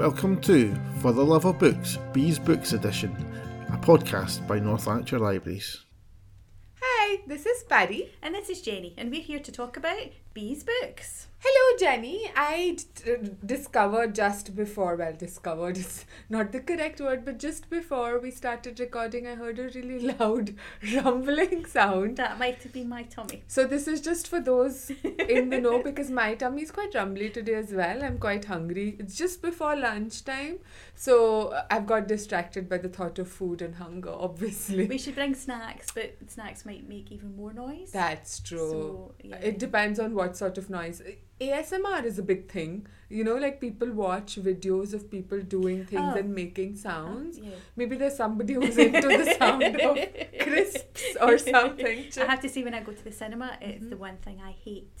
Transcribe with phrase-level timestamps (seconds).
[0.00, 3.14] Welcome to For the Love of Books, Bea's Books Edition,
[3.68, 5.84] a podcast by North Lanarkshire Libraries.
[6.80, 8.10] Hi, this is Pari.
[8.22, 11.26] And this is Jennie, and we're here to talk about Bea's books.
[11.42, 12.30] Hello, Jennie.
[12.36, 12.84] I d-
[13.16, 18.30] d- discovered just before, well, discovered is not the correct word, but just before we
[18.30, 20.54] started recording, I heard a really loud
[20.94, 22.18] rumbling sound.
[22.18, 23.42] That might have been my tummy.
[23.46, 24.90] So, this is just for those
[25.28, 28.04] in the know because my tummy is quite rumbly today as well.
[28.04, 28.96] I'm quite hungry.
[28.98, 30.58] It's just before lunchtime,
[30.94, 34.86] so uh, I've got distracted by the thought of food and hunger, obviously.
[34.86, 37.92] We should bring snacks, but snacks might make even more noise.
[37.92, 38.58] That's true.
[38.58, 39.36] So, yeah.
[39.36, 41.00] It depends on what sort of noise.
[41.40, 42.86] ASMR is a big thing.
[43.08, 46.18] You know, like people watch videos of people doing things Oh.
[46.18, 47.38] and making sounds.
[47.38, 47.50] Yeah.
[47.76, 49.98] Maybe there's somebody who's into the sound of
[50.40, 52.04] crisps or something.
[52.20, 53.90] I have to say, when I go to the cinema, it's Mm-hmm.
[53.90, 54.92] the one thing I hate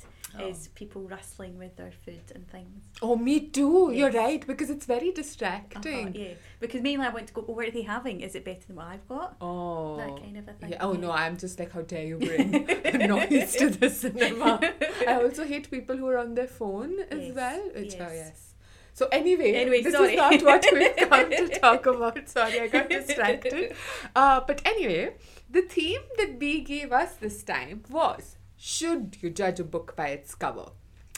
[0.48, 2.84] is people rustling with their food and things.
[3.02, 3.90] Oh, me too.
[3.92, 6.14] You're right because it's very Uh-huh, distracting.
[6.14, 7.44] yeah, because mainly I want to go.
[7.48, 8.20] Oh, what are they having?
[8.20, 9.36] Is it better than what I've got?
[9.40, 9.96] Oh.
[9.96, 10.70] That kind of a thing.
[10.70, 10.84] Yeah.
[10.86, 12.50] Oh no, I'm just like, how dare you bring
[13.08, 14.60] noise to the cinema?
[15.06, 17.62] I also hate people who are on their phone as Yes, well.
[17.74, 18.14] Which, oh yes.
[18.14, 18.46] yes.
[18.92, 20.14] So anyway, Anyway, this sorry.
[20.14, 22.28] is not what we've come to talk about.
[22.28, 23.74] Sorry, I got distracted.
[24.14, 25.14] Uh, but anyway,
[25.48, 30.08] the theme that Bea gave us this time was: Should you judge a book by
[30.08, 30.70] its cover?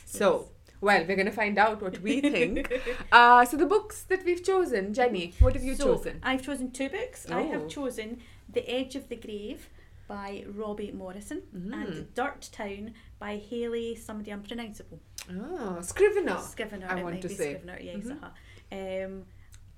[0.04, 0.48] So.
[0.80, 2.68] Well, we're going to find out what we think.
[3.12, 6.18] uh, so, the books that we've chosen, Jennie, what have you so, chosen?
[6.24, 7.24] I've chosen two books.
[7.30, 7.52] I Oh.
[7.52, 9.68] have chosen The Edge of the Grave
[10.12, 11.72] by Robbie Morrison Mm.
[11.80, 15.00] and Dirt Town by Hayley, somebody unpronounceable.
[15.30, 16.38] Oh, Scrivenor.
[16.54, 16.88] Scrivenor.
[16.96, 17.54] I want to say.
[17.54, 18.04] Scrivenor, yes.
[18.04, 18.22] Mhm.
[18.22, 19.04] uh-huh.
[19.06, 19.24] Um,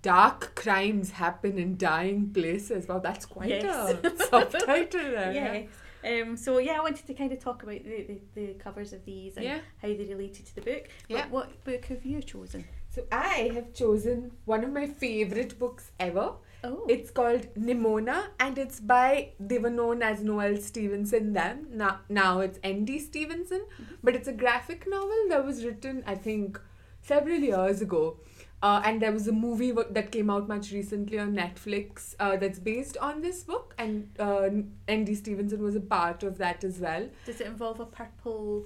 [0.03, 2.87] Dark crimes happen in dying places.
[2.89, 3.65] Wow, that's quite Yes.
[4.05, 5.33] a subtitle there.
[5.33, 5.69] yes.
[6.05, 9.05] Um, so yeah, I wanted to kind of talk about the, the, the covers of
[9.07, 9.61] these and Yeah.
[9.81, 10.85] how they related to the book.
[11.09, 11.23] Yeah.
[11.23, 12.65] But what book have you chosen?
[12.91, 16.27] So I have chosen one of my favorite books ever.
[16.67, 21.67] Oh, It's called Nimona and it's by they were known as Noelle Stevenson then.
[21.71, 22.99] Now now it's N.D.
[23.01, 23.67] Stevenson,
[24.03, 26.61] but it's a graphic novel that was written I think
[27.03, 28.19] several years ago.
[28.63, 32.35] Uh, and there was a movie w- that came out much recently on Netflix uh,
[32.37, 34.49] that's based on this book, and uh,
[34.89, 35.15] N.D.
[35.17, 37.07] Stevenson was a part of that as well.
[37.27, 38.65] does it involve a purple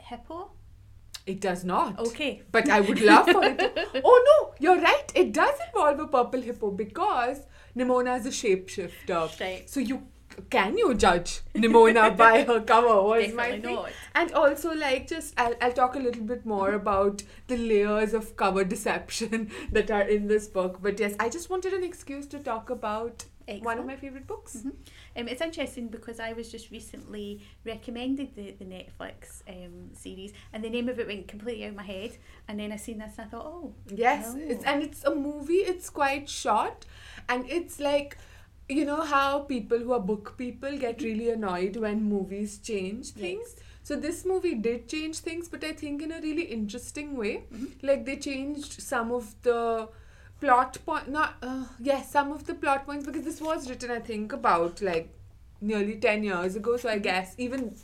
[0.00, 0.50] hippo?
[1.26, 1.98] It does not.
[1.98, 2.42] Okay.
[2.52, 4.02] But I would love for it to.
[4.04, 5.12] Oh no, you're right.
[5.14, 7.40] It does involve a purple hippo because
[7.76, 9.40] Nimona is a shapeshifter.
[9.40, 9.68] Right.
[9.68, 10.06] So you
[10.50, 13.02] can you judge Nimona by her cover?
[13.02, 13.62] Was my thing.
[13.62, 13.90] not.
[14.14, 16.76] And also like just I'll, I'll talk a little bit more mm-hmm.
[16.76, 20.78] about the layers of cover deception that are in this book.
[20.82, 23.24] But yes, I just wanted an excuse to talk about
[23.62, 24.56] one of my favorite books.
[24.56, 24.72] Mhm.
[25.16, 30.62] Um, it's interesting because I was just recently recommended the, the Netflix um, series and
[30.64, 32.16] the name of it went completely out of my head
[32.48, 34.38] and then I seen this and I thought, oh, Yes, Oh.
[34.38, 35.62] it's and it's a movie.
[35.72, 36.86] It's quite short,
[37.28, 38.18] and it's like,
[38.68, 43.54] you know how people who are book people get really annoyed when movies change things.
[43.56, 43.62] Yes.
[43.84, 47.44] So this movie did change things, but I think in a really interesting way.
[47.52, 47.70] Mhm.
[47.82, 49.88] Like they changed some of the
[50.40, 51.08] plot point.
[51.08, 54.80] Not uh, yes, some of the plot points because this was written, I think, about
[54.82, 55.12] like
[55.60, 56.76] nearly ten years ago.
[56.76, 57.74] So I guess even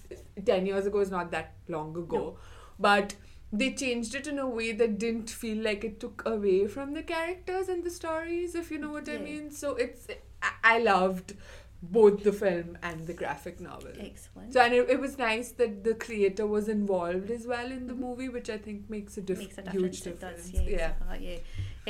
[0.45, 2.37] ten years ago is not that long ago, No.
[2.79, 3.15] but
[3.55, 7.03] they changed it in a way that didn't feel like it took away from the
[7.03, 10.07] characters and the stories if you know what i mean so it's
[10.43, 11.35] i, I loved
[11.83, 14.53] both the film and the graphic novel excellent.
[14.53, 17.93] so and it, it was nice that the creator was involved as well in the
[17.95, 17.99] Mhm.
[17.99, 20.07] movie which i think makes a, diff- Makes a huge difference.
[20.07, 21.39] It difference does, yeah yeah.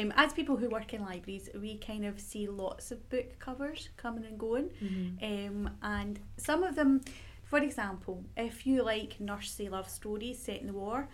[0.03, 3.91] Um, as people who work in libraries, we kind of see lots of book covers
[3.99, 5.49] coming and going, Mhm.
[5.49, 7.03] um, and some of them,
[7.45, 11.09] for example, if you like nursery love stories set in the war,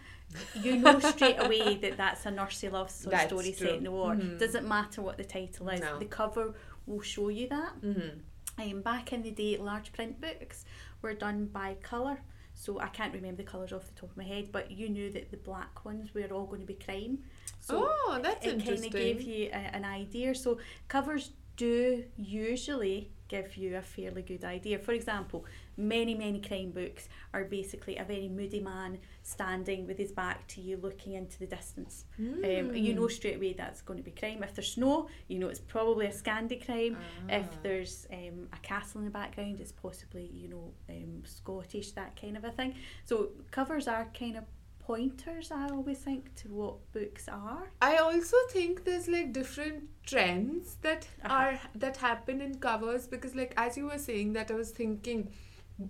[0.63, 3.67] you know straight away that that's a nursery love That's story true.
[3.67, 4.15] set in the war.
[4.15, 4.39] Mhm.
[4.39, 5.99] Doesn't matter what the title is, No.
[5.99, 6.55] the cover
[6.87, 7.73] will show you that.
[7.83, 8.21] Mhm.
[8.59, 10.65] Um, back in the day, large print books
[11.03, 12.21] were done by colour.
[12.55, 15.13] So I can't remember the colours off the top of my head, but you knew
[15.13, 17.19] that the black ones were all going to be crime.
[17.61, 20.35] So oh that's it kind interesting of gave you a, an idea.
[20.35, 24.79] So covers do usually give you a fairly good idea.
[24.81, 25.45] For example,
[25.79, 30.61] many many crime books are basically a very moody man standing with his back to
[30.61, 32.05] you, looking into the distance.
[32.19, 32.97] Um, you Mm.
[32.97, 34.43] know straight away that's going to be crime.
[34.43, 36.99] If there's snow, you know it's probably a Scandi crime.
[37.01, 37.37] Ah.
[37.41, 42.21] If there's um, a castle in the background, it's possibly you know um, Scottish, that
[42.21, 42.75] kind of a thing.
[43.05, 44.45] So covers are kind of
[44.81, 45.51] pointers.
[45.53, 47.71] I always think to what books are.
[47.83, 51.35] I also think there's like different trends that Uh-huh.
[51.35, 55.31] are that happen in covers because like as you were saying that I was thinking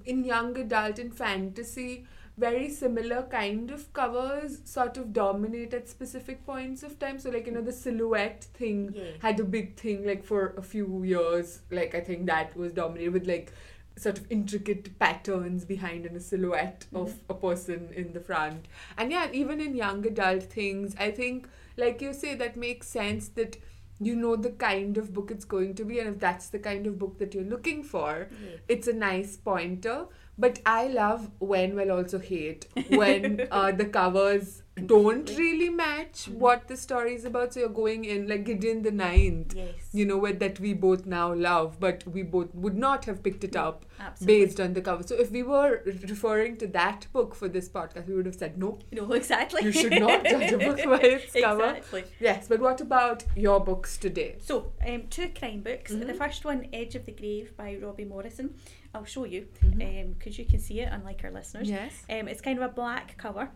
[0.05, 2.06] in young adult and fantasy
[2.38, 7.19] very similar kind of covers sort of dominate at specific points of time.
[7.19, 9.11] So like you know the silhouette thing Yeah.
[9.20, 11.61] had a big thing like for a few years.
[11.70, 13.52] Like I think that was dominated with like
[13.96, 16.99] sort of intricate patterns behind in a silhouette mm-hmm.
[16.99, 18.67] of a person in the front.
[18.96, 23.29] And yeah, even in young adult things, I think like you say that makes sense
[23.31, 23.56] that
[24.00, 26.86] you know the kind of book it's going to be and if that's the kind
[26.86, 28.56] of book that you're looking for Yeah.
[28.68, 30.06] it's a nice pointer
[30.38, 36.69] but i love when will also hate when uh, the covers don't really match what
[36.69, 39.88] the story is about so you're going in like gideon the ninth Yes.
[39.93, 43.43] you know what that we both now love but we both would not have picked
[43.43, 44.44] it up Absolutely.
[44.46, 48.06] based on the cover so if we were referring to that book for this podcast
[48.06, 49.64] we would have said no No, exactly.
[49.64, 52.05] you should not judge a book by its cover Exactly.
[52.20, 55.93] yes but what about your books today So, um, two crime books.
[55.93, 56.06] Mhm.
[56.06, 58.55] The first one, Edge of the Grave by Robbie Morrison.
[58.98, 61.68] I'll show you because you can see it, unlike our listeners.
[61.70, 63.48] yes Um, it's kind of a black cover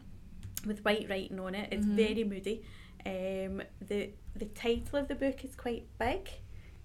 [0.67, 1.73] with white writing on it.
[1.73, 1.97] It's Mhm.
[1.97, 2.63] very moody.
[3.05, 6.29] Um, the the title of the book is quite big,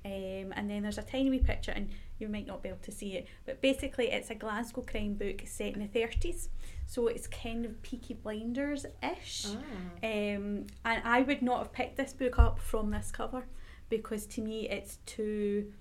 [0.04, 1.90] um, and then there's a tiny wee picture, and
[2.20, 5.44] you might not be able to see it, but basically it's a Glasgow crime book
[5.46, 6.50] set in the thirties.
[6.88, 9.46] So it's kind of Peaky Blinders ish.
[9.48, 9.52] Ah.
[10.04, 13.46] Um, and I would not have picked this book up from this cover
[13.90, 15.72] because to me it's too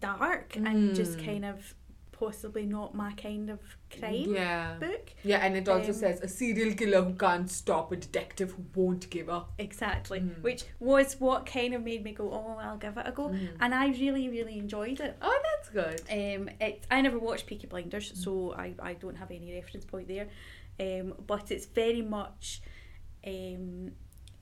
[0.00, 1.24] dark and just Mm.
[1.24, 1.74] kind of
[2.12, 3.60] possibly not my kind of
[3.96, 5.12] crime yeah book.
[5.22, 8.64] Yeah, and it also Um, says a serial killer who can't stop, a detective who
[8.74, 9.52] won't give up.
[9.58, 10.42] Exactly, Mm.
[10.42, 13.28] which was what kind of made me go, oh, I'll give it a go.
[13.28, 13.48] Mm.
[13.60, 15.16] And I really, really enjoyed it.
[15.22, 16.00] Oh, that's good.
[16.10, 20.08] Um, it, I never watched Peaky Blinders, so I, I don't have any reference point
[20.08, 20.28] there.
[20.80, 22.62] Um, but it's very much,
[23.24, 23.92] um,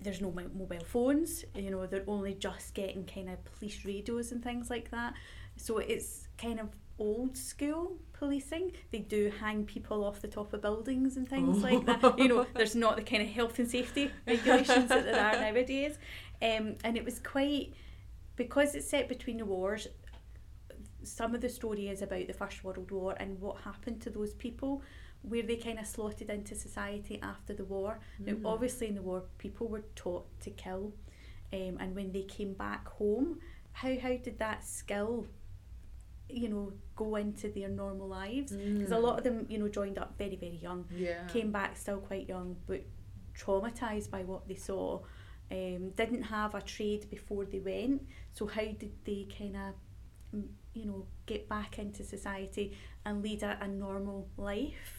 [0.00, 4.42] there's no mobile phones, you know, they're only just getting kind of police radios and
[4.42, 5.14] things like that.
[5.56, 8.72] So it's kind of old school policing.
[8.90, 12.18] They do hang people off the top of buildings and things like that.
[12.18, 15.98] You know, there's not the kind of health and safety regulations that there are nowadays.
[16.42, 17.72] Um, and it was quite,
[18.36, 19.88] because it's set between the wars,
[21.02, 24.34] some of the story is about the First World War and what happened to those
[24.34, 24.82] people,
[25.28, 27.98] where they kind of slotted into society after the war.
[28.26, 28.44] Now, Mm.
[28.44, 30.92] obviously, in the war, people were taught to kill,
[31.52, 33.40] um, and when they came back home,
[33.72, 35.26] how how did that skill,
[36.28, 38.52] you know, go into their normal lives?
[38.52, 39.02] Because a Mm.
[39.02, 41.26] lot of them, you know, joined up very very young, Yeah.
[41.28, 42.82] came back still quite young, but
[43.34, 45.02] traumatized by what they saw.
[45.50, 48.02] Um, didn't have a trade before they went,
[48.32, 49.74] so how did they kind of,
[50.74, 54.95] you know, get back into society and lead a, a normal life?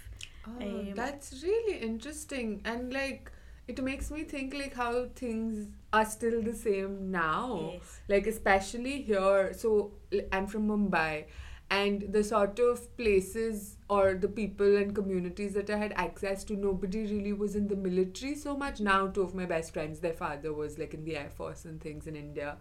[0.47, 2.61] Oh, um, that's really interesting.
[2.65, 3.31] And like,
[3.67, 7.71] it makes me think like how things are still the same now.
[7.73, 7.99] Yes.
[8.07, 9.53] Like, especially here.
[9.53, 9.91] So,
[10.31, 11.25] I'm from Mumbai.
[11.69, 16.55] And the sort of places or the people and communities that I had access to,
[16.55, 18.79] nobody really was in the military so much.
[18.79, 21.81] Now, two of my best friends, their father was like in the Air Force and
[21.81, 22.55] things in India.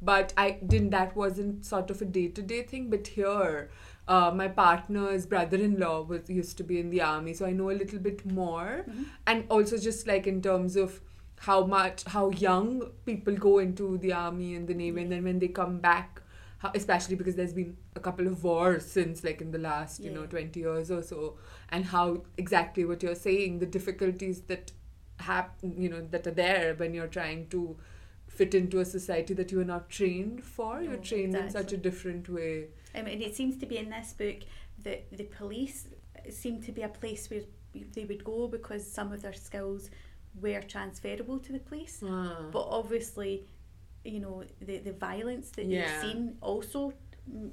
[0.00, 2.88] but I didn't that wasn't sort of a day to day thing.
[2.90, 3.70] But here,
[4.14, 7.52] uh, my partner's brother in law was used to be in the army, so I
[7.60, 9.04] know a little bit more, Mhm.
[9.32, 11.00] and also just like in terms of
[11.50, 12.74] how much how young
[13.10, 16.20] people go into the army and the navy, and then when they come back.
[16.64, 20.10] How, especially because there's been a couple of wars since like in the last you
[20.16, 21.20] know 20 years or so
[21.78, 22.04] and how
[22.42, 24.70] exactly what you're saying the difficulties that
[25.30, 27.62] happen you know that are there when you're trying to
[28.36, 31.72] fit into a society that you are not trained for you're No, trained in such
[31.72, 32.54] a different way
[32.94, 34.36] Um, and it seems to be in this book
[34.84, 35.88] that the police
[36.30, 37.42] seem to be a place where
[37.94, 39.90] they would go because some of their skills
[40.40, 42.02] were transferable to the police.
[42.06, 42.36] Ah.
[42.50, 43.46] But obviously,
[44.04, 45.86] you know, the, the violence that Yeah.
[45.86, 46.92] they've seen also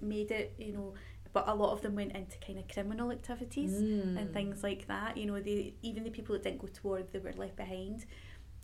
[0.01, 0.93] made it, you know,
[1.31, 4.17] but a lot of them went into kind of criminal activities Mm.
[4.19, 5.15] and things like that.
[5.15, 8.05] You know, they even the people that didn't go to war, they were left behind.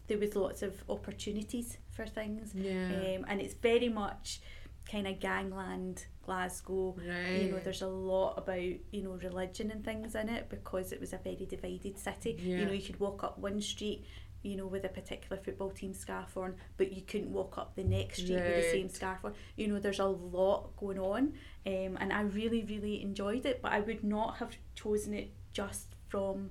[0.07, 2.53] There was lots of opportunities for things.
[2.55, 4.41] yeah Um, and it's very much
[4.89, 6.95] kind of gangland Glasgow.
[6.97, 10.91] right You know, there's a lot about you know religion and things in it because
[10.91, 12.37] it was a very divided city.
[12.39, 12.57] Yeah.
[12.57, 14.05] You know, you could walk up one street,
[14.41, 17.83] you know, with a particular football team scarf on, but you couldn't walk up the
[17.83, 19.33] next street with the same scarf on.
[19.55, 21.33] You know, there's a lot going on,
[21.67, 23.61] um, and I really, really enjoyed it.
[23.61, 26.49] But I would not have chosen it just from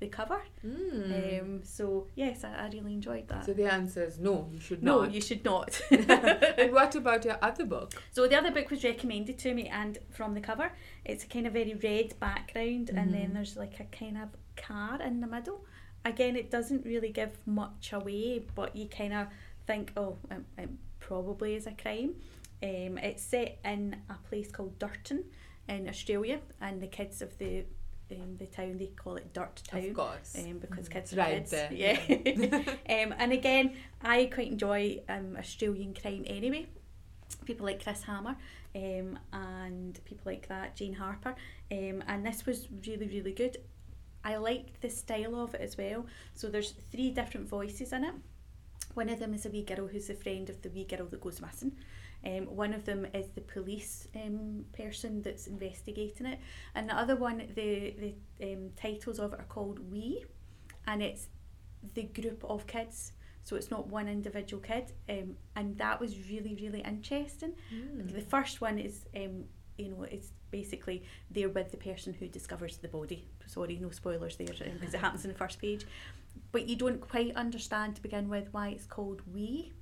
[0.00, 0.40] the cover.
[0.64, 1.40] Mm.
[1.40, 3.44] Um, so yes, I, I really enjoyed that.
[3.44, 5.80] so the answer is no you should no, not you should not.
[5.90, 9.98] and what about your other book So the other book was recommended to me, and
[10.10, 10.72] from the cover,
[11.04, 15.00] it's a kind of very red background, and then there's like a kind of car
[15.02, 15.64] in the middle.
[16.04, 19.26] Again, it doesn't really give much away, but you kind of
[19.66, 22.14] think, oh, it, it probably is a crime.
[22.62, 25.24] Um, it's set in a place called Durton
[25.68, 27.64] in Australia, and the kids of the
[28.12, 29.84] um, the town they call it Dirt Town.
[29.84, 30.36] Of course.
[30.38, 31.50] Um, because kids It's are right kids.
[31.50, 31.98] there, Yeah.
[33.04, 36.66] um, and again, I quite enjoy um, Australian crime anyway.
[37.44, 38.36] People like Chris Hammer
[38.74, 41.34] um, and people like that, Jane Harper.
[41.70, 43.58] Um, and this was really, really good.
[44.24, 46.06] I liked the style of it as well.
[46.34, 48.14] So there's three different voices in it.
[48.94, 51.20] One of them is a wee girl who's the friend of the wee girl that
[51.20, 51.72] goes missing.
[52.26, 56.38] Um, one of them is the police um, person that's investigating it,
[56.74, 57.94] and the other one, the
[58.38, 60.24] the um, titles of it are called We,
[60.86, 61.28] and it's
[61.94, 63.12] the group of kids.
[63.44, 67.52] So it's not one individual kid, um, and that was really really interesting.
[67.72, 68.12] Mm.
[68.12, 69.44] The first one is, um,
[69.78, 73.28] you know, it's basically they're with the person who discovers the body.
[73.46, 75.86] Sorry, no spoilers there because it happens in the first page.
[76.52, 79.72] But you don't quite understand to begin with why it's called We.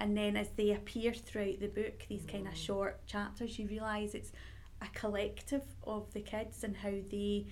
[0.00, 4.14] And then as they appear throughout the book, these kind of short chapters, you realise
[4.14, 4.32] it's
[4.80, 7.46] a collective of the kids and how they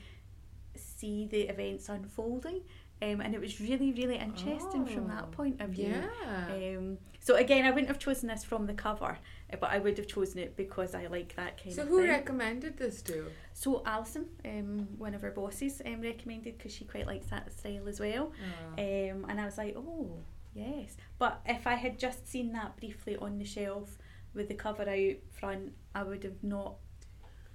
[0.75, 2.63] see the events unfolding.
[3.03, 5.95] Um, and it was really, really interesting from Oh, that point of view.
[6.23, 6.77] Yeah.
[6.77, 9.17] Um, so again, I wouldn't have chosen this from the cover,
[9.51, 12.01] uh, but I would have chosen it because I like that kind so of who
[12.01, 12.09] thing.
[12.11, 17.07] recommended this to so Alison, um, one of our bosses, um, recommended because she quite
[17.07, 18.33] likes that style as well.
[18.77, 18.83] Oh.
[18.83, 20.19] Um, and I was like, oh
[20.55, 20.97] yes.
[21.19, 23.99] But if I had just seen that briefly on the shelf
[24.35, 26.77] with the cover out front, I would have not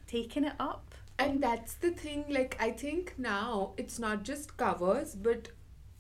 [0.08, 0.94] taken it up.
[1.18, 5.48] And that's the thing, like, I think now it's not just covers, but,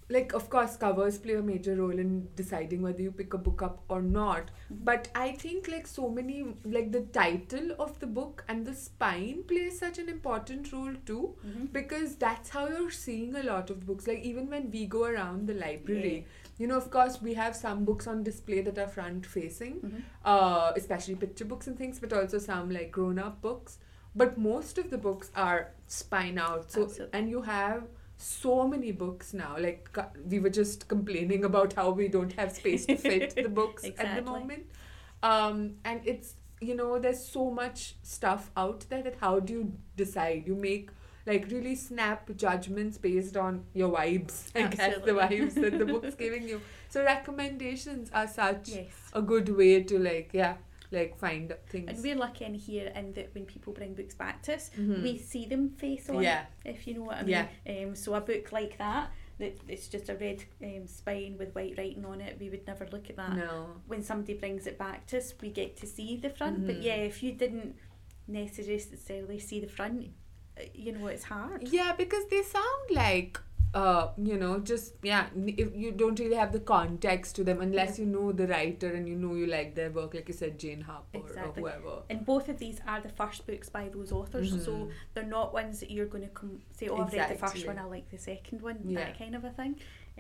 [0.10, 3.62] like, of course, covers play a major role in deciding whether you pick a book
[3.62, 4.52] up or not.
[4.66, 4.84] Mm-hmm.
[4.84, 9.44] But I think, like, so many, like, the title of the book and the spine
[9.48, 11.68] plays such an important role too, mm-hmm.
[11.68, 14.08] because that's how you're seeing a lot of books.
[14.08, 17.84] Like, even when we go around the library, you know, of course, we have some
[17.86, 20.02] books on display that are front facing, Mhm.
[20.24, 23.78] uh, especially picture books and things, but also some like grown up books.
[24.16, 26.72] But most of the books are spine out.
[26.72, 27.20] So, Absolutely.
[27.20, 29.58] and you have so many books now.
[29.60, 29.90] Like,
[30.30, 34.16] we were just complaining about how we don't have space to fit the books at
[34.16, 34.68] the moment.
[35.22, 39.74] Um, and it's, you know, there's so much stuff out there that how do you
[39.98, 40.48] decide?
[40.48, 40.92] You make
[41.26, 46.16] like really snap judgments based on your vibes, I guess, the vibes that the book's
[46.26, 46.62] giving you.
[46.90, 48.92] So recommendations are such Yes.
[49.14, 50.56] a good way to like yeah
[50.92, 54.44] like find things And we're lucky in here in that when people bring books back
[54.44, 55.02] to us, Mhm.
[55.02, 57.88] we see them face on, yeah if you know what I mean.
[57.90, 61.74] Um, so a book like that, that it's just a red um, spine with white
[61.78, 63.36] writing on it, we would never look at that.
[63.36, 66.66] no When somebody brings it back to us, we get to see the front.
[66.68, 66.84] But Mhm.
[66.84, 67.76] yeah, if you didn't
[68.28, 70.08] necessarily see the front,
[70.74, 71.68] you know, it's hard.
[71.68, 73.40] yeah because they sound like
[73.74, 77.98] uh you know just yeah if you don't really have the context to them unless
[78.00, 78.06] Yeah.
[78.06, 80.80] you know the writer and you know you like their work like you said jane
[80.80, 81.62] harper Exactly.
[81.62, 84.92] or whoever And both of these are the first books by those authors, so Mhm.
[85.14, 87.78] they're not ones that you're going to come say, "Oh, I've read the first one,
[87.78, 89.00] I like the second one," Yeah.
[89.02, 89.76] that kind of a thing.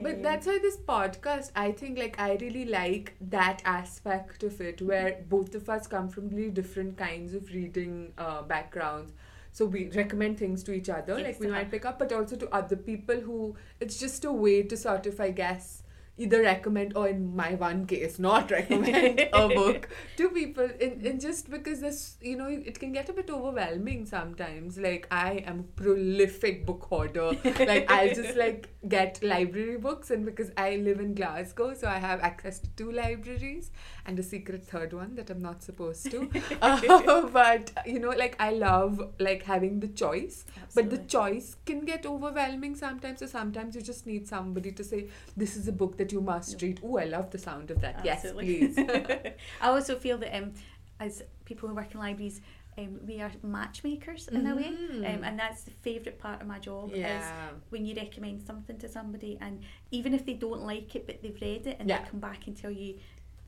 [0.05, 4.59] But Um, that's why this podcast, I think, like, I really like that aspect of
[4.59, 9.13] it where both of us come from really different kinds of reading uh, backgrounds.
[9.55, 12.53] So we recommend things to each other, like we might pick up, but also to
[12.53, 15.81] other people who it's just a way to sort of, I guess,
[16.17, 20.69] either recommend or in my one case, not recommend a book to people.
[20.81, 24.77] And, and just because this, you know, it can get a bit overwhelming sometimes.
[24.77, 30.25] Like, I am a prolific book hoarder like I'll just like get library books and
[30.25, 33.71] because I live in Glasgow so I have access to two libraries
[34.05, 36.29] and a secret third one that I'm not supposed to
[36.61, 41.85] uh, but you know like I love like having the choice but the choice can
[41.85, 45.97] get overwhelming sometimes so sometimes you just need somebody to say this is a book
[45.97, 48.61] that you must read oh I love the sound of that Absolutely.
[48.61, 49.31] yes please
[49.61, 50.53] I also feel that um,
[50.99, 52.41] as people who work in libraries,
[52.77, 55.23] um, we are matchmakers in a way, um, Mhm.
[55.27, 56.91] and that's the favourite part of my job.
[56.91, 61.05] Is yeah when you recommend something to somebody, and even if they don't like it,
[61.07, 61.99] but they've read it, and Yeah.
[62.03, 62.95] they come back and tell you,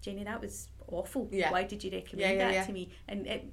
[0.01, 1.27] Jennie, that was awful.
[1.31, 1.51] Yeah.
[1.51, 2.65] Why did you recommend that yeah.
[2.65, 2.89] to me?
[3.09, 3.43] And it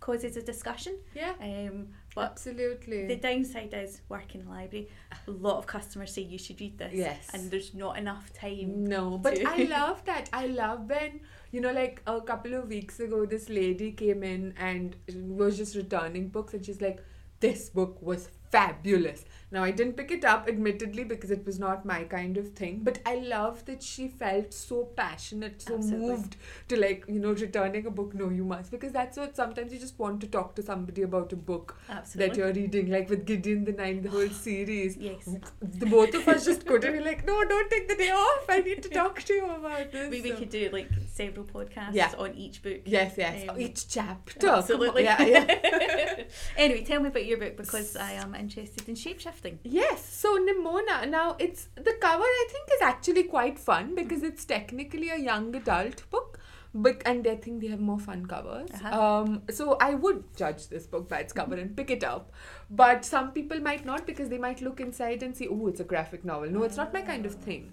[0.00, 0.94] causes a discussion.
[1.14, 4.88] yeah Um, but absolutely the downside is working in the library.
[5.26, 7.30] A lot of customers say you should read this, Yes.
[7.32, 8.84] and there's not enough time.
[8.84, 10.28] No, but to- I love that.
[10.32, 11.20] I love when,
[11.52, 14.96] you know, like a couple of weeks ago, this lady came in and
[15.38, 17.00] was just returning books, and she's like,
[17.40, 19.24] This book was fabulous.
[19.52, 22.80] Now, I didn't pick it up, admittedly, because it was not my kind of thing,
[22.84, 26.06] but I love that she felt so passionate, so Absolutely.
[26.06, 26.36] moved
[26.68, 28.14] to, like, you know, returning a book.
[28.14, 31.32] No, you must, because that's what sometimes you just want to talk to somebody about
[31.32, 32.28] a book Absolutely.
[32.28, 35.28] that you're reading, like with Gideon the Nine, the whole series Yes.
[35.60, 38.44] the both of us just couldn't be like, no, don't take the day off.
[38.48, 40.10] I need to talk to you about this.
[40.10, 42.12] We, we So- could do like several podcasts Yeah.
[42.16, 42.82] on each book.
[42.84, 43.48] Yes, yes.
[43.48, 44.48] Um, Each chapter.
[44.48, 45.02] Absolutely.
[45.04, 46.22] Yeah, yeah.
[46.56, 49.39] anyway, tell me about your book because I am interested in shapeshifting.
[49.64, 51.08] Yes, so Nimona.
[51.08, 52.22] Now it's the cover.
[52.22, 56.38] I think is actually quite fun because it's technically a young adult book,
[56.74, 58.70] but and I think they have more fun covers.
[58.72, 59.00] Uh-huh.
[59.00, 62.32] Um, so I would judge this book by its cover and pick it up,
[62.70, 65.84] but some people might not because they might look inside and see, oh, it's a
[65.84, 66.50] graphic novel.
[66.50, 67.72] No, it's not my kind of thing.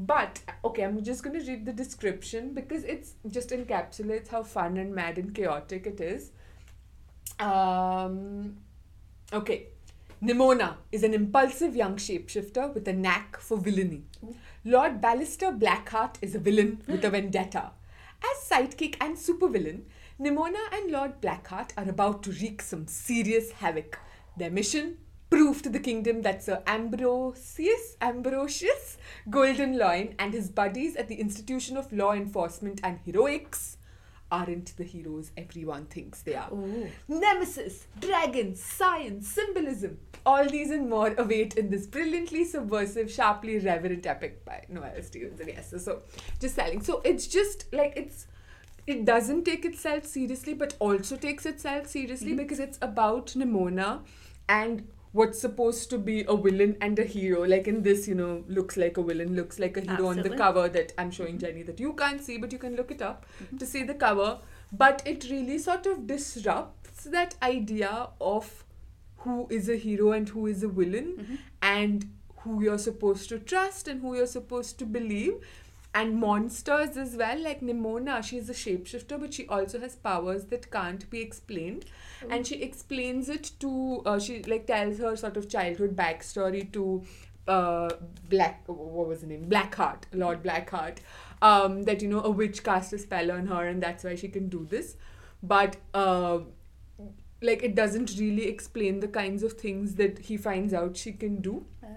[0.00, 4.94] But okay, I'm just gonna read the description because it's just encapsulates how fun and
[4.94, 6.30] mad and chaotic it is.
[7.40, 8.58] Um,
[9.32, 9.68] okay.
[10.20, 14.02] Nimona is an impulsive young shapeshifter with a knack for villainy.
[14.64, 17.70] Lord Ballister Blackheart is a villain with a vendetta.
[18.20, 19.82] As sidekick and supervillain,
[20.20, 24.00] Nimona and Lord Blackheart are about to wreak some serious havoc.
[24.36, 24.98] Their mission?
[25.30, 28.98] Prove to the kingdom that Sir Ambrosius, Ambrosius
[29.30, 33.77] Goldenloin and his buddies at the Institution of Law Enforcement and Heroics
[34.30, 36.50] aren't the heroes everyone thinks they are.
[37.08, 44.06] Nemesis, dragons, science, symbolism, all these and more await in this brilliantly subversive, sharply reverent
[44.06, 45.48] epic by Noelle Stevenson.
[45.48, 46.02] Yes, so, so
[46.40, 46.82] just selling.
[46.82, 48.26] So it's just like it's
[48.86, 52.36] it doesn't take itself seriously, but also takes itself seriously mm-hmm.
[52.36, 54.00] because it's about Nimona
[54.48, 57.44] and what's supposed to be a villain and a hero.
[57.44, 60.30] Like in this, you know, looks like a villain, looks like a hero on the
[60.30, 61.46] cover that I'm showing mm-hmm.
[61.46, 63.56] Jennie that you can't see, but you can look it up mm-hmm.
[63.56, 64.38] to see the cover.
[64.72, 68.64] But it really sort of disrupts that idea of
[69.18, 71.34] who is a hero and who is a villain mm-hmm.
[71.62, 75.34] and who you're supposed to trust and who you're supposed to believe
[75.98, 80.70] and monsters as well like nimona she's a shapeshifter but she also has powers that
[80.70, 81.84] can't be explained.
[82.30, 87.02] And she explains it to uh, she like tells her sort of childhood backstory to
[87.46, 87.90] uh,
[88.28, 89.48] black what was the name?
[89.48, 90.98] Blackheart lord blackheart.
[91.40, 94.28] Um, that you know a witch cast a spell on her and that's why she
[94.28, 94.96] can do this.
[95.42, 96.40] But uh,
[97.40, 101.40] like it doesn't really explain the kinds of things that he finds out she can
[101.40, 101.64] do.
[101.84, 101.88] Oh.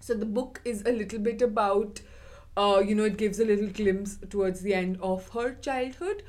[0.00, 2.00] so the book is a little bit about
[2.60, 6.22] uh, you know it gives a little glimpse towards the end of her childhood.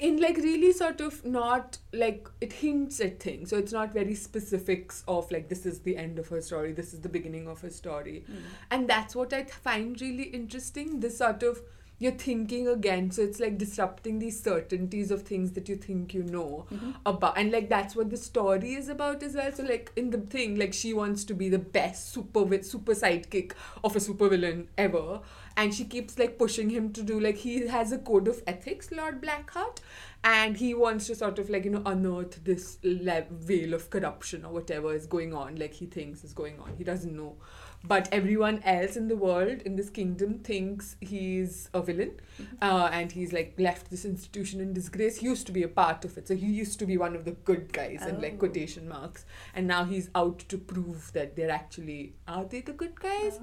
[0.00, 3.50] In like really sort of not like it hints at things.
[3.50, 6.92] So it's not very specifics of like this is the end of her story this
[6.94, 8.24] is the beginning of her story.
[8.70, 11.00] And that's what i th- find really interesting.
[11.00, 11.62] This sort of
[12.00, 13.10] you're thinking again.
[13.12, 16.92] So it's like disrupting these certainties of things that you think you know mm-hmm.
[17.06, 19.52] about and like that's what the story is about as well.
[19.52, 23.52] So like in the thing like she wants to be the best super super sidekick
[23.84, 25.20] of a super villain ever
[25.56, 28.90] and she keeps like pushing him to do like he has a code of ethics
[28.92, 29.78] lord blackheart
[30.22, 34.44] and he wants to sort of like you know unearth this le- veil of corruption
[34.44, 36.74] or whatever is going on like he thinks is going on.
[36.76, 37.36] He doesn't know
[37.82, 42.12] but everyone else in the world in this kingdom thinks he's a villain
[42.60, 45.16] uh, and he's like left this institution in disgrace.
[45.18, 46.28] He used to be a part of it.
[46.28, 48.38] So he used to be one of the good guys in like Oh.
[48.38, 49.24] quotation marks.
[49.54, 53.40] And now he's out to prove that they're actually are they the good guys?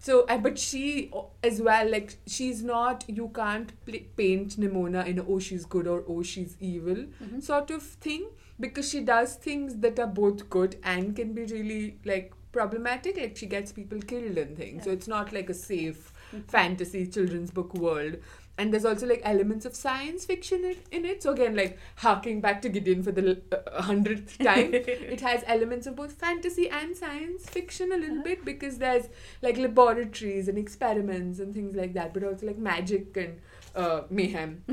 [0.00, 3.72] So uh, but she uh, as well like she's not you can't
[4.16, 7.40] paint nimona in a, oh she's good or oh she's evil Mm-hmm.
[7.40, 8.28] sort of thing.
[8.58, 13.36] Because she does things that are both good and can be really like problematic like
[13.36, 14.84] she gets people killed and things.
[14.84, 16.12] So it's not like a safe
[16.56, 18.16] fantasy children's book world.
[18.58, 21.22] And there's also like elements of science fiction in, in it.
[21.22, 23.24] So again like harking back to gideon for the
[23.56, 24.70] uh, hundredth time
[25.16, 28.24] it has elements of both fantasy and science fiction a little Uh-huh.
[28.30, 29.08] bit because there's
[29.42, 33.40] like laboratories and experiments and things like that but also like magic and
[33.76, 34.62] uh, mayhem.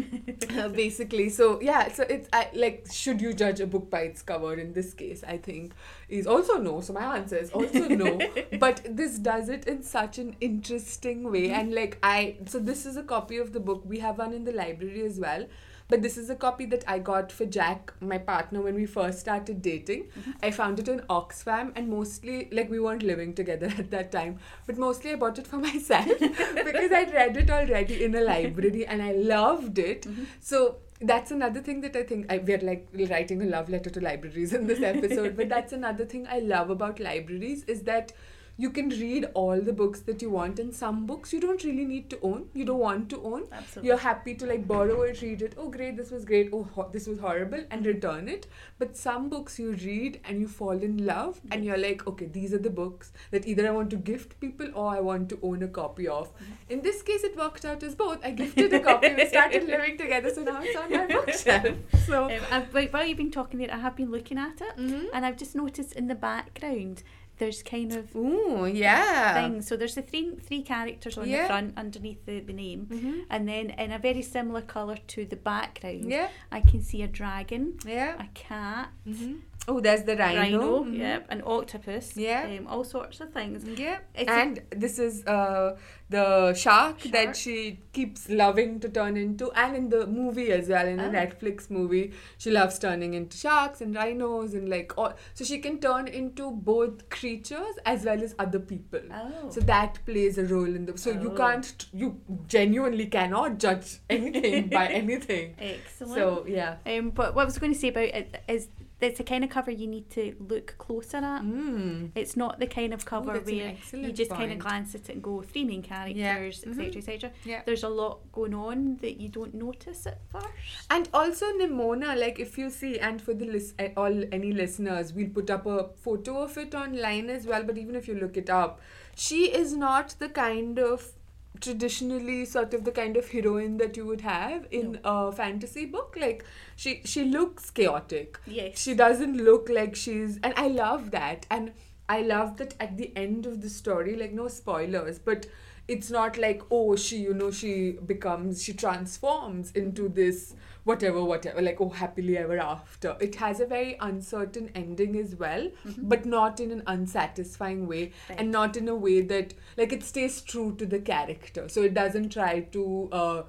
[0.54, 1.30] Uh, basically.
[1.30, 4.74] So yeah so it's I, like should you judge a book by its cover in
[4.74, 5.74] this case i think
[6.10, 6.82] is also no.
[6.82, 8.20] So my answer is also no.
[8.60, 11.50] But this does it in such an interesting way.
[11.50, 13.84] And like i so this is a copy of the book.
[13.86, 15.46] We have one in the library as well
[15.88, 19.20] but this is a copy that I got for Jack, my partner, when we first
[19.20, 20.04] started dating.
[20.04, 20.32] Mm-hmm.
[20.42, 24.40] I found it in Oxfam, and mostly, like, we weren't living together at that time,
[24.66, 28.86] but mostly I bought it for myself because I'd read it already in a library
[28.86, 30.04] and I loved it.
[30.04, 30.24] Mm-hmm.
[30.40, 34.00] So, that's another thing that I think I, we're like writing a love letter to
[34.00, 38.14] libraries in this episode, but that's another thing I love about libraries is that
[38.58, 41.86] you can read all the books that you want, and some books you don't really
[41.86, 43.44] need to own, you don't want to own.
[43.52, 43.88] Absolutely.
[43.88, 45.56] you're happy to like borrow it read it.
[45.58, 46.50] Oh great this was great.
[46.54, 48.46] Oh ho- this was horrible and return it.
[48.78, 52.54] But some books you read and you fall in love and you're like okay these
[52.54, 55.64] are the books that either i want to gift people or i want to own
[55.64, 56.32] a copy of.
[56.70, 58.24] In this case it worked out as both.
[58.24, 61.76] I gifted a copy we started living together so now it's on my bookshelf.
[62.06, 65.06] So Um, I've, while you've been talking there, I have been looking at it, Mhm.
[65.14, 67.04] and I've just noticed in the background
[67.40, 69.68] there's kind of ooh yeah things.
[69.68, 71.42] So there's the three three characters on Yeah.
[71.44, 73.26] the front underneath the, the name, Mhm.
[73.30, 77.08] and then in a very similar colour to the background, yeah I can see a
[77.08, 79.42] dragon, yeah a cat, Mhm.
[79.66, 80.40] Oh, there's the rhino.
[80.42, 80.98] rhino, Mhm.
[80.98, 82.44] yep, an octopus, Yeah.
[82.60, 83.64] um, all sorts of things.
[83.80, 85.78] Yeah, It's a- and this is uh,
[86.10, 87.14] the shark, Shark.
[87.14, 91.06] that she keeps loving to turn into, and in the movie as well, in the
[91.08, 91.12] Oh.
[91.12, 95.14] Netflix movie, she loves turning into sharks and rhinos and like all.
[95.34, 99.00] So she can turn into both creatures as well as other people.
[99.14, 99.50] Oh.
[99.50, 100.98] So that plays a role in the.
[100.98, 101.36] So you Oh.
[101.38, 105.56] can't, you genuinely cannot judge anything by anything.
[105.58, 106.14] Excellent.
[106.16, 106.76] So yeah.
[106.86, 108.68] um, but what I was going to say about it is
[109.04, 111.42] it's the kind of cover you need to look closer at.
[111.44, 112.12] Mm.
[112.16, 115.02] It's not the kind of cover that's an where you just kind of glance at
[115.10, 116.98] it and go three main characters, etc., Mhm.
[116.98, 117.32] etc.
[117.46, 117.62] Yeah.
[117.66, 120.48] There's a lot going on that you don't notice at first.
[120.90, 125.14] And also Nimona, like if you see, and for the lis- eh, all any listeners,
[125.14, 127.64] we'll put up a photo of it online as well.
[127.64, 128.80] But even if you look it up,
[129.16, 131.14] she is not the kind of
[131.62, 136.18] traditionally sort of the kind of heroine that you would have in a fantasy book.
[136.20, 138.40] Like she she looks chaotic.
[138.46, 138.80] Yes.
[138.80, 141.46] She doesn't look like she's, and I love that.
[141.50, 141.74] And
[142.10, 145.46] I love that at the end of the story, like no spoilers, but
[145.88, 151.62] it's not like oh she you know she becomes she transforms into this whatever whatever
[151.62, 153.16] like oh happily ever after.
[153.22, 158.40] It has a very uncertain ending as well but not in an unsatisfying way Right.
[158.40, 161.70] and not in a way that like it stays true to the character.
[161.70, 163.44] So it doesn't try to uh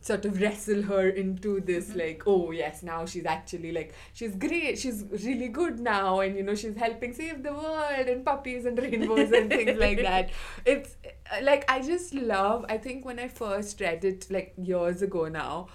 [0.00, 4.78] sort of wrestle her into this like oh yes now she's actually like she's great
[4.78, 8.78] she's really good now and you know she's helping save the world and puppies and
[8.78, 10.30] rainbows and things like that.
[10.64, 15.02] It's uh, like i just love i think when i first read it like years
[15.02, 15.66] ago now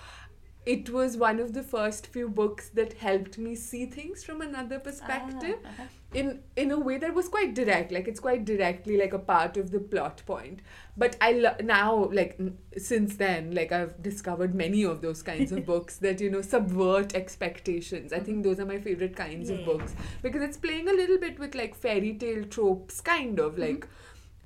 [0.66, 4.80] it was one of the first few books that helped me see things from another
[4.80, 5.58] perspective.
[5.66, 5.84] Ah, uh-huh.
[6.14, 9.58] in in a way that was quite direct like it's quite directly like a part
[9.58, 10.60] of the plot point.
[10.96, 15.52] But i lo- now like n- since then like i've discovered many of those kinds
[15.52, 18.14] of books that you know subvert expectations.
[18.14, 19.96] I think those are my favorite kinds of books.
[20.22, 23.88] Because it's playing a little bit with like fairy tale tropes kind of like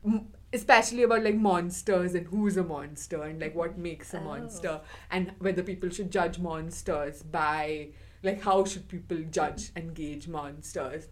[0.06, 4.23] m- especially about like monsters and who's a monster and like what makes a Oh.
[4.23, 4.81] monster
[5.12, 7.89] and whether people should judge monsters by
[8.23, 11.07] like how should people judge and gauge monsters.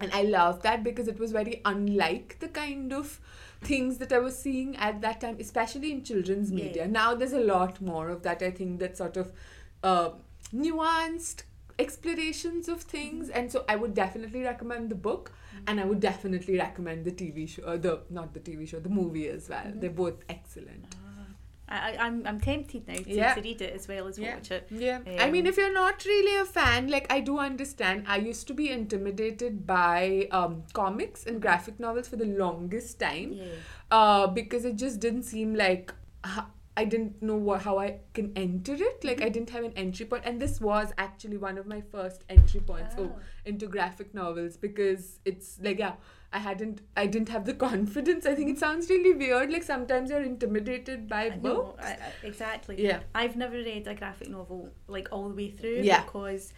[0.00, 3.20] And i love that because it was very unlike the kind of
[3.60, 6.64] things that i was seeing at that time especially in children's Yeah.
[6.64, 6.88] media.
[6.88, 9.32] Now there's a lot more of that i think that sort of
[9.84, 10.10] uh,
[10.54, 11.42] nuanced
[11.78, 13.28] explorations of things.
[13.28, 15.32] And so i would definitely recommend the book
[15.66, 18.88] and i would definitely recommend the tv show uh, the not the tv show the
[18.88, 19.80] movie as well Mhm.
[19.80, 20.86] they're both excellent
[21.68, 23.32] I, I- I'm, I'm tempted now to, Yeah.
[23.34, 24.34] to read it as well as Yeah.
[24.34, 24.66] watch it.
[24.70, 24.98] Yeah.
[25.18, 28.04] I mean, Um, if you're not really a fan, like I do understand.
[28.06, 33.32] I used to be intimidated by um, comics and graphic novels for the longest time
[33.32, 33.44] Yeah.
[33.90, 35.94] uh, because it just didn't seem like
[36.26, 36.44] h-
[36.76, 39.04] I didn't know what, how I can enter it.
[39.04, 42.24] Like I didn't have an entry point, and this was actually one of my first
[42.30, 43.20] entry points oh, Ah.
[43.44, 45.94] into graphic novels because it's like yeah.
[46.34, 48.24] I hadn't I didn't have the confidence.
[48.24, 49.52] I think it sounds really weird.
[49.52, 51.84] Like sometimes you're intimidated by books.
[51.84, 52.82] I, I, exactly.
[52.82, 53.00] Yeah.
[53.14, 56.04] I've never read a graphic novel like all the way through Yeah.
[56.04, 56.54] because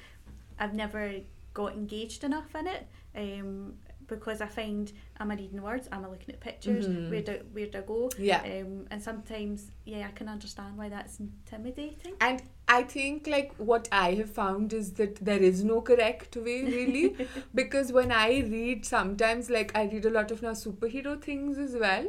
[0.61, 1.13] I've never
[1.55, 2.87] got engaged enough in it.
[3.17, 3.75] Um,
[4.07, 5.89] because I find am I reading words?
[5.93, 6.87] Am I looking at pictures?
[6.87, 7.11] Mhm.
[7.11, 8.11] Where do where do I go?
[8.19, 8.43] Yeah.
[8.43, 12.15] Um, and sometimes yeah, I can understand why that's intimidating.
[12.21, 16.63] And I think like what I have found is that there is no correct way
[16.65, 17.17] really
[17.55, 21.77] because when I read sometimes like I read a lot of now superhero things as
[21.79, 22.07] well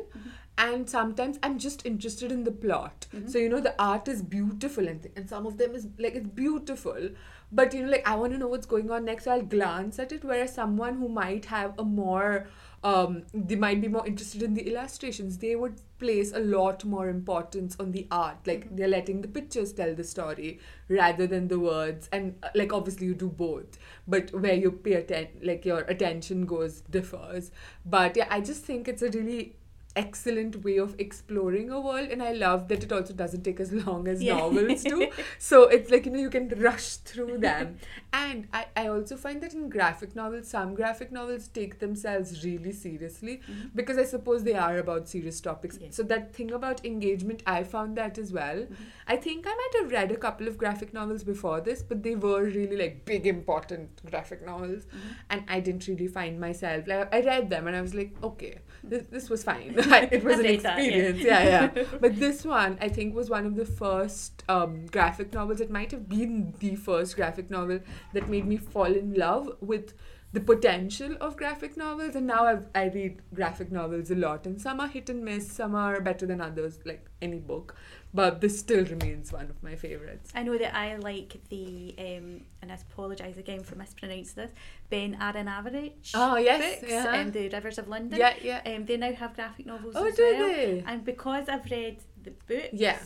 [0.57, 3.07] and sometimes I'm just interested in the plot.
[3.27, 6.15] So you know the art is beautiful and th- and some of them is like
[6.15, 7.09] it's beautiful
[7.51, 9.99] but you know like I want to know what's going on next so I'll glance
[9.99, 12.47] at it whereas someone who might have a more
[12.83, 15.39] um, they might be more interested in the illustrations.
[15.39, 18.37] They would place a lot more importance on the art.
[18.45, 22.07] Like they're letting the pictures tell the story rather than the words.
[22.11, 26.45] And uh, like obviously you do both, but where you pay atten- like your attention
[26.45, 27.49] goes differs.
[27.83, 29.55] But yeah, I just think it's a really
[29.95, 33.71] excellent way of exploring a world and i love that it also doesn't take as
[33.71, 34.37] long as Yeah.
[34.37, 35.07] novels do
[35.39, 37.77] so it's like you know you can rush through them
[38.13, 42.73] and I, I also find that in graphic novels some graphic novels take themselves really
[42.73, 43.71] seriously Mhm.
[43.75, 45.87] because i suppose they are about serious topics Yeah.
[45.91, 48.75] so that thing about engagement i found that as well Mhm.
[49.07, 52.15] i think i might have read a couple of graphic novels before this but they
[52.15, 55.15] were really like big important graphic novels Mhm.
[55.29, 58.53] and i didn't really find myself like i read them and i was like okay
[58.89, 59.75] this, this was fine.
[60.11, 60.83] It was an read that, yeah.
[60.83, 61.19] experience.
[61.23, 61.83] Yeah yeah.
[62.01, 65.61] But this one i think was one of the first um, graphic novels.
[65.61, 67.79] It might have been the first graphic novel
[68.13, 69.93] that made me fall in love with
[70.35, 74.61] the potential of graphic novels and now I've, i read graphic novels a lot and
[74.65, 77.75] some are hit and miss some are better than others like any book
[78.13, 82.27] but this still remains one of my favorites I know that I like the, um,
[82.61, 84.51] and I apologise again for mispronouncing this,
[84.89, 87.07] Ben Aaronovitch Oh, yes, books, yeah.
[87.21, 88.17] um, The Rivers of London.
[88.19, 90.11] yeah yeah Um, they now have graphic novels as well.
[90.11, 90.47] oh do well.
[90.47, 92.99] they And because I've read the books Yeah.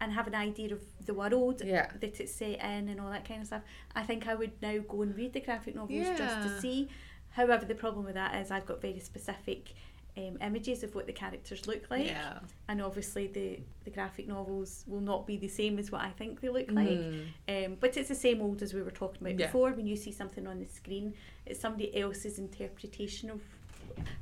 [0.00, 3.26] And have an idea of the world yeah that it's set in and all that
[3.26, 3.62] kind of stuff,
[3.94, 6.88] I think I would now go and read the graphic novels just to see.
[7.30, 9.74] However, the problem with that is I've got very specific
[10.16, 14.84] um, images of what the characters look like, yeah and obviously the, the graphic novels
[14.86, 16.88] will not be the same as what I think they look like.
[16.88, 17.26] Mm.
[17.48, 19.46] Um, but it's the same old as we were talking about Yeah.
[19.46, 19.72] before.
[19.72, 23.42] When you see something on the screen, it's somebody else's interpretation of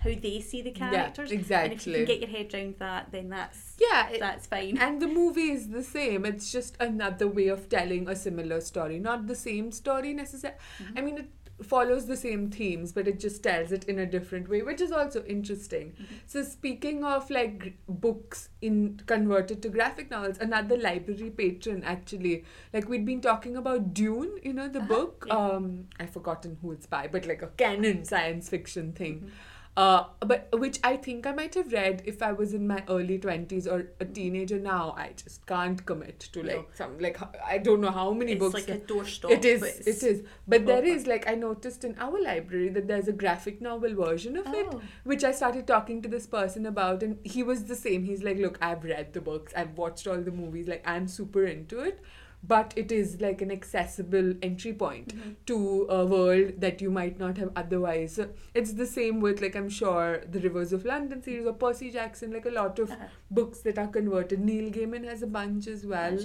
[0.01, 1.31] how they see the characters.
[1.33, 4.47] yeah And if you can get your head around that, then that's yeah it- that's
[4.47, 4.79] fine.
[4.79, 8.99] and the movie is the same it's just another way of telling a similar story
[8.99, 10.99] not the same story necessarily Mhm.
[10.99, 11.31] i mean it
[11.71, 14.91] follows the same themes but it just tells it in a different way which is
[14.91, 16.07] also interesting Mhm.
[16.27, 22.89] so speaking of like books in converted to graphic novels another library patron actually like
[22.89, 25.37] we'd been talking about dune you know the Uh-huh, book yeah.
[25.37, 29.31] um i've forgotten who it's by but like a canon science fiction thing Mhm.
[29.75, 33.19] Uh, but which I think I might have read if I was in my early
[33.19, 34.59] twenties or a teenager.
[34.59, 36.67] Now I just can't commit to like No.
[36.75, 38.59] some like I don't know how many it's books.
[38.59, 39.31] It's like a doorstop.
[39.31, 39.63] it is.
[39.63, 43.63] It it's- But there is like I noticed in our library that there's a graphic
[43.63, 44.83] novel version of it, Oh.
[45.05, 48.05] which I started talking to this person about, and he was the same.
[48.05, 51.45] He's like, look, I've read the books, I've watched all the movies, like I'm super
[51.47, 51.99] into it.
[52.45, 55.35] But it is like an accessible entry point Mhm.
[55.47, 58.15] to a world that you might not have otherwise.
[58.15, 61.91] So it's the same with like I'm sure the Rivers of London series or Percy
[61.93, 63.07] Jackson, like a lot of Uh-huh.
[63.31, 64.41] books that are converted.
[64.41, 66.19] Neil Gaiman has a bunch as well.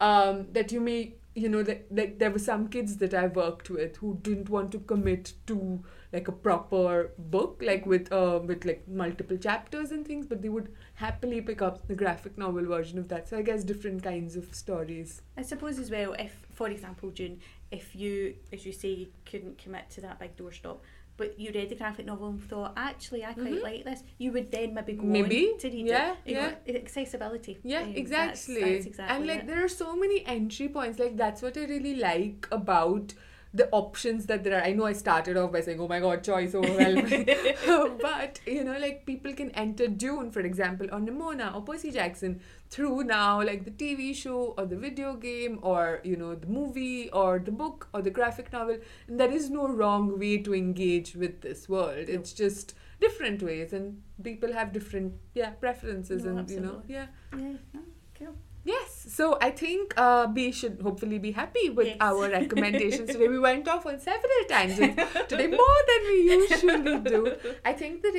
[0.00, 3.68] Um, that you may you know that like there were some kids that I worked
[3.68, 8.64] with who didn't want to commit to like a proper book like with uh, with
[8.64, 12.98] like multiple chapters and things but they would happily pick up the graphic novel version
[12.98, 13.28] of that.
[13.28, 15.22] So i guess different kinds of stories.
[15.36, 17.40] I suppose as well, if for example, June,
[17.72, 20.78] if you, as you say, couldn't commit to that big doorstop,
[21.16, 23.62] but you read the graphic novel and thought, actually, I quite Mhm.
[23.62, 26.18] like this, you would then maybe go Maybe, on to read yeah, it.
[26.24, 26.54] You yeah.
[26.68, 27.58] know, accessibility.
[27.62, 28.64] Yeah, um, that's- exactly.
[28.74, 29.46] That's, exactly and like it.
[29.46, 30.98] there are so many entry points.
[30.98, 33.14] Like that's what I really like about
[33.54, 34.64] the options that there are.
[34.64, 37.24] I know I started off by saying, "Oh my god, choice overwhelming,"
[38.02, 42.40] but you know, like people can enter Dune, for example, or Nimona or Percy Jackson
[42.70, 47.08] through now like the TV show or the video game or you know the movie
[47.10, 48.78] or the book or the graphic novel.
[49.06, 52.08] And there is no wrong way to engage with this world.
[52.08, 57.06] It's just different ways, and people have different yeah preferences, No, and you know yeah.
[57.32, 57.80] Yeah, no,
[58.18, 58.34] cool.
[58.64, 61.96] Yes, so I think uh, Bea should hopefully be happy with Yes.
[62.00, 63.28] our recommendations today.
[63.28, 67.36] We went off on several tangents today, more than we usually do.
[67.64, 68.12] I think the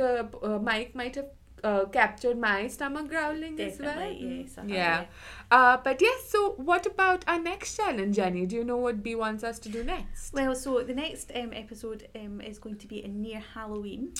[0.00, 1.30] the uh, mic might have
[1.64, 4.10] uh, captured my stomach growling as well.
[4.10, 4.58] Yes.
[4.66, 5.04] Yeah.
[5.50, 8.46] Uh, but yes, so what about our next challenge, Jennie?
[8.46, 10.32] Do you know what Bea wants us to do next?
[10.32, 14.12] Well, so the next um, episode um, is going to be in near Halloween.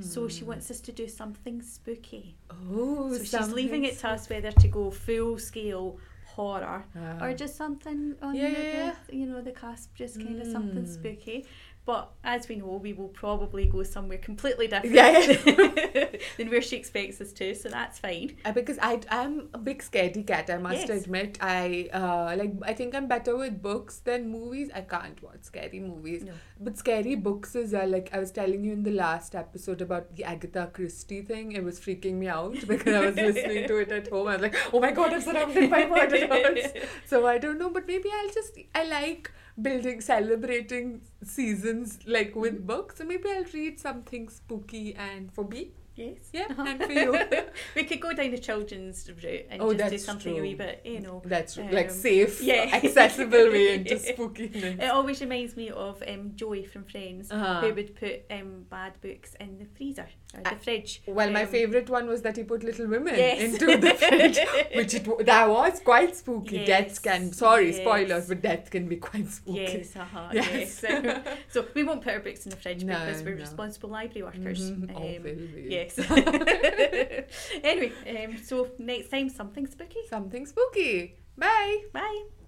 [0.00, 2.36] So she wants us to do something spooky.
[2.70, 7.24] Oh, so she's leaving it to us whether to go full scale horror Ah.
[7.24, 10.84] or just something on Yeah, the, yeah, you know the cusp, just kind of something
[10.84, 10.94] Mm.
[10.94, 11.44] spooky.
[11.90, 16.76] But as we know, we will probably go somewhere completely different Yeah, than where she
[16.76, 17.54] expects us to.
[17.62, 18.36] So that's fine.
[18.44, 20.50] Uh, because I I'm a big scaredy cat.
[20.56, 21.02] I must Yes.
[21.04, 21.38] admit.
[21.40, 24.68] I uh like I think I'm better with books than movies.
[24.80, 26.32] I can't watch scary movies, No.
[26.68, 27.88] but scary books as well.
[27.96, 31.52] Like I was telling you in the last episode about the Agatha Christie thing.
[31.52, 34.28] It was freaking me out because I was listening to it at home.
[34.28, 36.72] I was like, oh my god, I'm surrounded by murderers.
[37.12, 42.66] So I don't know, but maybe I'll just I like building celebrating seasons like with
[42.66, 42.98] books.
[42.98, 45.72] So maybe I'll read something spooky and for me.
[46.00, 46.16] Yes.
[46.32, 46.64] Yeah, Uh-huh.
[46.66, 47.10] and for you.
[47.76, 50.80] we could go down the children's route and Oh, just do something a wee bit,
[50.84, 51.20] you know.
[51.24, 51.68] That's true.
[51.70, 52.70] like Um, safe, yeah.
[52.82, 54.80] accessible way into spookiness.
[54.82, 57.60] It always reminds me of um, Joey from Friends, Uh-huh.
[57.62, 61.02] who would put um, bad books in the freezer or the fridge.
[61.06, 63.40] Well, my Um, favorite one was that he put Little Women Yes.
[63.46, 64.38] into the fridge,
[64.74, 66.56] which it that was quite spooky.
[66.58, 67.76] Yes, Deaths can sorry yes.
[67.78, 69.60] spoilers, but death can be quite spooky.
[69.60, 70.82] Yes, uh-huh, Yes.
[70.82, 71.38] yes.
[71.48, 73.40] so we won't put our books in the fridge No, because we're no.
[73.42, 74.70] responsible library workers.
[74.70, 74.90] Mhm.
[74.94, 75.66] Oh, Um, will we?
[75.98, 77.24] yes.
[77.64, 77.92] anyway,
[78.24, 80.00] um, so next time something spooky.
[80.08, 81.16] Something spooky.
[81.36, 81.84] Bye.
[81.92, 82.39] Bye.